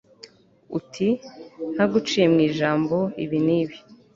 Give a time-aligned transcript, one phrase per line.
[0.77, 1.07] uti
[1.73, 3.77] «ntaguciye mu ijambo» ibi n'ibi